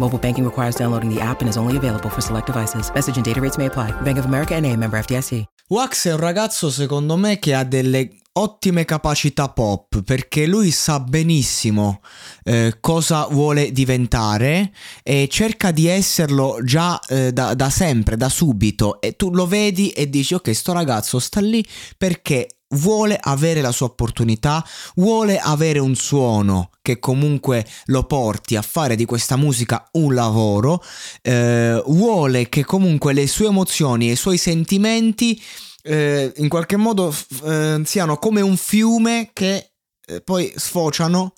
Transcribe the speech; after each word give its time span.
Mobile 0.00 0.18
banking 0.18 0.44
requires 0.44 0.76
downloading 0.76 1.14
the 1.14 1.20
app 1.20 1.42
and 1.42 1.48
is 1.48 1.56
only 1.56 1.76
available 1.76 2.08
for 2.08 2.22
select 2.22 2.46
devices. 2.46 2.90
Message 2.94 3.16
and 3.16 3.24
data 3.24 3.40
rates 3.40 3.58
may 3.58 3.66
apply. 3.66 3.92
Bank 4.02 4.18
of 4.18 4.24
America 4.24 4.54
and 4.54 4.64
a 4.64 4.74
member 4.74 4.98
FDIC. 4.98 5.44
Wax 5.68 6.08
è 6.08 6.12
un 6.12 6.18
ragazzo 6.18 6.68
secondo 6.68 7.16
me 7.16 7.38
che 7.38 7.54
ha 7.54 7.62
delle 7.62 8.10
ottime 8.32 8.84
capacità 8.84 9.50
pop 9.50 10.02
perché 10.02 10.46
lui 10.46 10.70
sa 10.70 10.98
benissimo 11.00 12.00
eh, 12.44 12.78
cosa 12.80 13.26
vuole 13.26 13.70
diventare 13.70 14.72
e 15.02 15.28
cerca 15.30 15.70
di 15.70 15.86
esserlo 15.86 16.58
già 16.64 16.98
eh, 17.08 17.32
da, 17.32 17.54
da 17.54 17.70
sempre, 17.70 18.16
da 18.16 18.28
subito 18.28 19.00
e 19.00 19.14
tu 19.14 19.30
lo 19.30 19.46
vedi 19.46 19.90
e 19.90 20.08
dici 20.08 20.34
ok 20.34 20.52
sto 20.54 20.72
ragazzo 20.72 21.18
sta 21.18 21.40
lì 21.40 21.64
perché 21.96 22.48
vuole 22.70 23.18
avere 23.20 23.60
la 23.60 23.72
sua 23.72 23.86
opportunità, 23.86 24.64
vuole 24.96 25.38
avere 25.38 25.78
un 25.78 25.94
suono 25.94 26.70
che 26.82 26.98
comunque 26.98 27.66
lo 27.86 28.04
porti 28.04 28.56
a 28.56 28.62
fare 28.62 28.96
di 28.96 29.04
questa 29.04 29.36
musica 29.36 29.88
un 29.92 30.14
lavoro, 30.14 30.82
eh, 31.22 31.82
vuole 31.86 32.48
che 32.48 32.64
comunque 32.64 33.12
le 33.12 33.26
sue 33.26 33.46
emozioni 33.46 34.08
e 34.08 34.12
i 34.12 34.16
suoi 34.16 34.38
sentimenti 34.38 35.40
eh, 35.82 36.32
in 36.36 36.48
qualche 36.48 36.76
modo 36.76 37.14
eh, 37.44 37.80
siano 37.84 38.16
come 38.18 38.40
un 38.40 38.56
fiume 38.56 39.30
che 39.32 39.70
eh, 40.06 40.20
poi 40.20 40.52
sfociano 40.54 41.32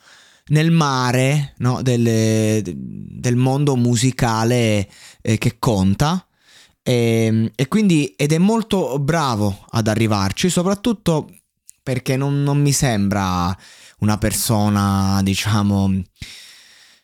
nel 0.46 0.70
mare 0.70 1.54
no, 1.58 1.82
del, 1.82 2.62
del, 2.64 3.36
mondo 3.36 3.76
musicale 3.76 4.88
eh, 5.20 5.38
che 5.38 5.56
conta 5.58 6.26
e, 6.82 7.24
ehm, 7.26 7.50
e, 7.54 7.68
quindi 7.68 8.14
ed 8.16 8.32
è 8.32 8.38
molto 8.38 8.98
bravo 8.98 9.66
ad 9.70 9.86
arrivarci, 9.88 10.50
soprattutto 10.50 11.28
perché 11.82 12.16
non, 12.16 12.42
non 12.42 12.60
mi 12.60 12.72
sembra 12.72 13.56
una 13.98 14.18
persona, 14.18 15.20
diciamo, 15.22 16.02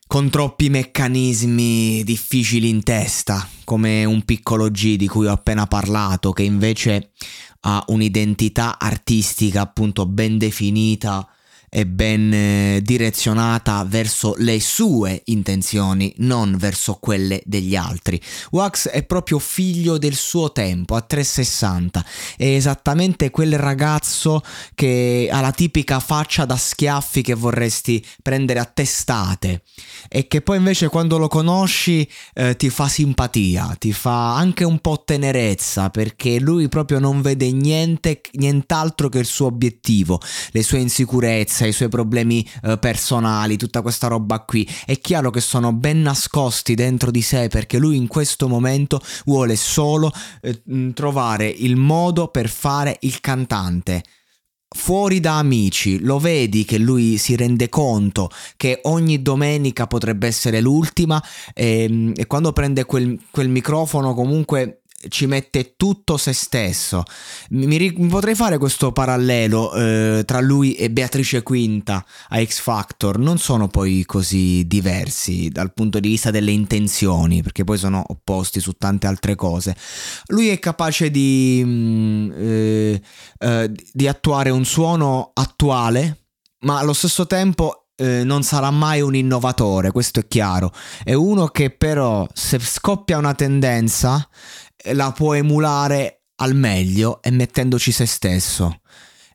con 0.07 0.31
troppi 0.31 0.71
meccanismi 0.71 2.03
difficili 2.03 2.69
in 2.69 2.83
testa, 2.83 3.47
come 3.65 4.05
un 4.05 4.25
piccolo 4.25 4.71
G 4.71 4.97
di 4.97 5.07
cui 5.07 5.27
ho 5.27 5.33
appena 5.33 5.67
parlato, 5.67 6.33
che 6.33 6.43
invece 6.43 7.13
ha 7.61 7.85
un'identità 7.89 8.79
artistica 8.79 9.63
appunto 9.63 10.07
ben 10.07 10.39
definita 10.39 11.29
e 11.69 11.87
ben 11.87 12.33
eh, 12.33 12.81
direzionata 12.83 13.85
verso 13.87 14.35
le 14.39 14.61
sue 14.61 15.23
intenzioni, 15.27 16.13
non 16.19 16.57
verso 16.57 16.95
quelle 17.01 17.43
degli 17.45 17.77
altri. 17.77 18.21
Wax 18.51 18.89
è 18.89 19.03
proprio 19.03 19.39
figlio 19.39 19.99
del 19.99 20.15
suo 20.15 20.53
tempo, 20.53 20.95
a 20.95 21.01
360, 21.01 22.05
è 22.37 22.45
esattamente 22.45 23.31
quel 23.31 23.59
ragazzo 23.59 24.43
che 24.75 25.29
ha 25.31 25.41
la 25.41 25.53
tipica 25.53 26.01
faccia 26.01 26.45
da 26.45 26.57
schiaffi 26.57 27.23
che 27.23 27.35
vorresti 27.35 28.05
prendere 28.23 28.61
a 28.61 28.65
testate 28.65 29.63
e 30.09 30.27
che 30.27 30.41
poi 30.41 30.59
invece 30.59 30.89
quando 30.89 31.19
lo 31.19 31.29
conosci 31.29 32.09
eh, 32.35 32.57
ti 32.57 32.71
fa 32.71 32.89
simpatia, 32.89 33.77
ti 33.79 33.93
fa 33.93 34.37
anche 34.37 34.65
un 34.65 34.79
po' 34.79 35.03
tenerezza 35.05 35.91
perché 35.91 36.39
lui 36.39 36.69
proprio 36.69 36.99
non 36.99 37.21
vede 37.21 37.51
niente, 37.53 38.21
nient'altro 38.33 39.09
che 39.09 39.19
il 39.19 39.27
suo 39.27 39.47
obiettivo, 39.47 40.21
le 40.53 40.63
sue 40.63 40.79
insicurezze 40.79 41.58
i 41.67 41.73
suoi 41.73 41.89
problemi 41.89 42.47
eh, 42.63 42.79
personali, 42.79 43.57
tutta 43.57 43.83
questa 43.83 44.07
roba 44.09 44.41
qui. 44.41 44.69
È 44.85 44.99
chiaro 44.99 45.31
che 45.31 45.41
sono 45.41 45.73
ben 45.73 46.03
nascosti 46.03 46.75
dentro 46.75 47.11
di 47.11 47.23
sé 47.23 47.49
perché 47.49 47.79
lui 47.79 47.97
in 47.97 48.07
questo 48.07 48.49
momento 48.49 49.01
vuole 49.25 49.57
solo 49.57 50.13
eh, 50.41 50.93
trovare 50.95 51.49
il 51.49 51.77
modo 51.77 52.29
per 52.29 52.49
fare 52.49 52.97
il 53.01 53.21
cantante 53.21 54.03
fuori 54.69 55.19
da 55.19 55.39
amici, 55.39 55.99
lo 56.01 56.19
vedi 56.19 56.65
che 56.65 56.79
lui 56.79 57.17
si 57.17 57.37
rende 57.37 57.69
conto 57.69 58.31
che 58.57 58.81
ogni 58.85 59.23
domenica 59.23 59.87
potrebbe 59.87 60.27
essere 60.27 60.61
l'ultima 60.61 61.23
e, 61.55 61.85
ehm, 61.85 62.13
e 62.15 62.27
quando 62.27 62.53
prende 62.53 62.85
quel, 62.85 63.19
quel 63.31 63.49
microfono 63.49 64.15
comunque 64.15 64.83
ci 65.09 65.27
mette 65.27 65.75
tutto 65.77 66.17
se 66.17 66.33
stesso. 66.33 67.05
Mi, 67.51 67.67
mi, 67.67 68.07
potrei 68.09 68.35
fare 68.35 68.59
questo 68.59 68.91
parallelo 68.91 69.73
eh, 69.73 70.23
tra 70.25 70.41
lui 70.41 70.75
e 70.75 70.91
Beatrice 70.91 71.43
Quinta 71.43 72.05
a 72.29 72.45
X 72.45 72.61
Factor. 72.61 73.19
Non 73.19 73.39
sono 73.39 73.69
poi 73.69 74.05
così 74.05 74.67
diversi 74.67 75.49
dal 75.51 75.73
punto 75.73 76.01
di 76.01 76.09
vista 76.09 76.31
delle 76.31 76.51
intenzioni, 76.51 77.43
perché 77.43 77.63
poi 77.63 77.79
sono 77.79 78.05
opposti 78.09 78.59
su 78.59 78.73
tante 78.73 79.07
altre 79.07 79.37
cose. 79.37 79.77
Lui 80.27 80.49
è 80.49 80.59
capace 80.59 81.11
di, 81.11 81.63
mh, 81.65 81.69
mm, 81.69 82.31
eh, 82.35 83.03
eh, 83.39 83.73
di 83.93 84.09
attuare 84.09 84.51
un 84.51 84.65
suono 84.65 85.31
attuale, 85.35 86.25
ma 86.61 86.79
allo 86.79 86.93
stesso 86.93 87.27
tempo 87.27 87.89
eh, 88.01 88.23
non 88.25 88.43
sarà 88.43 88.71
mai 88.71 89.01
un 89.01 89.15
innovatore, 89.15 89.91
questo 89.91 90.21
è 90.21 90.29
chiaro. 90.29 90.73
È 91.03 91.15
uno 91.15 91.49
che 91.49 91.71
però 91.71 92.27
se 92.33 92.59
scoppia 92.61 93.19
una 93.19 93.35
tendenza 93.35 94.29
la 94.93 95.13
può 95.13 95.35
emulare 95.35 96.23
al 96.37 96.55
meglio 96.55 97.21
e 97.23 97.31
mettendoci 97.31 97.93
se 97.93 98.07
stesso. 98.07 98.81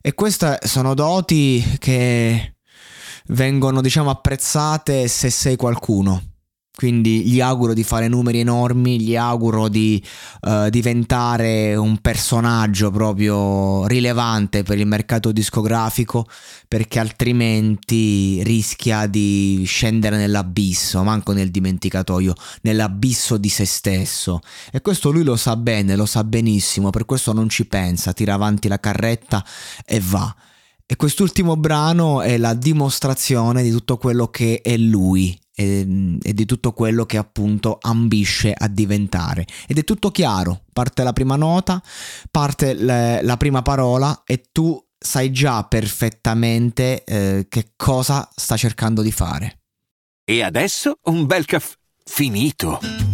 E 0.00 0.14
queste 0.14 0.58
sono 0.64 0.94
doti 0.94 1.76
che 1.78 2.56
vengono, 3.28 3.80
diciamo, 3.80 4.10
apprezzate 4.10 5.08
se 5.08 5.30
sei 5.30 5.56
qualcuno. 5.56 6.33
Quindi 6.76 7.24
gli 7.24 7.40
auguro 7.40 7.72
di 7.72 7.84
fare 7.84 8.08
numeri 8.08 8.40
enormi, 8.40 9.00
gli 9.00 9.14
auguro 9.14 9.68
di 9.68 10.04
uh, 10.40 10.68
diventare 10.70 11.76
un 11.76 11.98
personaggio 11.98 12.90
proprio 12.90 13.86
rilevante 13.86 14.64
per 14.64 14.78
il 14.78 14.86
mercato 14.86 15.30
discografico, 15.30 16.26
perché 16.66 16.98
altrimenti 16.98 18.42
rischia 18.42 19.06
di 19.06 19.62
scendere 19.64 20.16
nell'abisso, 20.16 21.04
manco 21.04 21.32
nel 21.32 21.52
dimenticatoio, 21.52 22.34
nell'abisso 22.62 23.36
di 23.36 23.48
se 23.50 23.66
stesso. 23.66 24.40
E 24.72 24.80
questo 24.80 25.12
lui 25.12 25.22
lo 25.22 25.36
sa 25.36 25.54
bene, 25.54 25.94
lo 25.94 26.06
sa 26.06 26.24
benissimo, 26.24 26.90
per 26.90 27.04
questo 27.04 27.32
non 27.32 27.48
ci 27.48 27.66
pensa, 27.66 28.12
tira 28.12 28.34
avanti 28.34 28.66
la 28.66 28.80
carretta 28.80 29.44
e 29.86 30.00
va. 30.00 30.34
E 30.84 30.96
quest'ultimo 30.96 31.56
brano 31.56 32.20
è 32.20 32.36
la 32.36 32.52
dimostrazione 32.52 33.62
di 33.62 33.70
tutto 33.70 33.96
quello 33.96 34.26
che 34.26 34.60
è 34.60 34.76
lui 34.76 35.38
e, 35.54 36.18
e, 36.22 36.34
di 36.34 36.44
tutto 36.44 36.72
quello 36.72 37.06
che 37.06 37.16
appunto 37.16 37.78
ambisce 37.80 38.52
a 38.52 38.68
diventare. 38.68 39.46
Ed 39.66 39.78
è 39.78 39.84
tutto 39.84 40.10
chiaro, 40.10 40.62
parte 40.72 41.02
la 41.02 41.12
prima 41.12 41.36
nota, 41.36 41.82
parte 42.30 42.74
le, 42.74 43.22
la 43.22 43.36
prima 43.36 43.62
parola 43.62 44.22
e 44.26 44.44
tu 44.50 44.82
sai 44.98 45.30
già 45.30 45.62
perfettamente 45.64 47.04
eh, 47.04 47.46
che 47.48 47.72
cosa 47.76 48.28
sta 48.34 48.56
cercando 48.56 49.02
di 49.02 49.12
fare. 49.12 49.60
E 50.24 50.42
adesso 50.42 50.98
un 51.04 51.26
bel 51.26 51.44
caffè 51.44 51.76
finito. 52.04 53.13